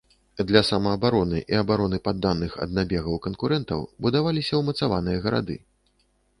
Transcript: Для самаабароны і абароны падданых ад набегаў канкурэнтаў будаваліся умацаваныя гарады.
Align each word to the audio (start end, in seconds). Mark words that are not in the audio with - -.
Для 0.51 0.61
самаабароны 0.69 1.41
і 1.53 1.59
абароны 1.63 1.99
падданых 2.07 2.57
ад 2.67 2.73
набегаў 2.79 3.21
канкурэнтаў 3.27 3.87
будаваліся 4.07 4.53
умацаваныя 4.65 5.17
гарады. 5.27 5.63